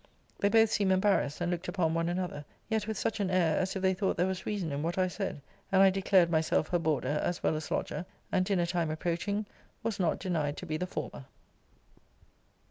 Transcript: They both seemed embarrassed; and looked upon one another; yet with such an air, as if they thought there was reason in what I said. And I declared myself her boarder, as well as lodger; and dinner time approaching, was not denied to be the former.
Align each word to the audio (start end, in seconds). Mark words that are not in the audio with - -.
They 0.39 0.49
both 0.49 0.71
seemed 0.71 0.91
embarrassed; 0.91 1.41
and 1.41 1.51
looked 1.51 1.67
upon 1.67 1.93
one 1.93 2.09
another; 2.09 2.43
yet 2.67 2.87
with 2.87 2.97
such 2.97 3.19
an 3.19 3.29
air, 3.29 3.57
as 3.59 3.75
if 3.75 3.83
they 3.83 3.93
thought 3.93 4.17
there 4.17 4.25
was 4.25 4.47
reason 4.47 4.71
in 4.71 4.81
what 4.81 4.97
I 4.97 5.07
said. 5.07 5.41
And 5.71 5.83
I 5.83 5.91
declared 5.91 6.31
myself 6.31 6.69
her 6.69 6.79
boarder, 6.79 7.19
as 7.23 7.43
well 7.43 7.55
as 7.55 7.69
lodger; 7.69 8.07
and 8.31 8.43
dinner 8.43 8.65
time 8.65 8.89
approaching, 8.89 9.45
was 9.83 9.99
not 9.99 10.17
denied 10.17 10.57
to 10.57 10.65
be 10.65 10.77
the 10.77 10.87
former. 10.87 11.25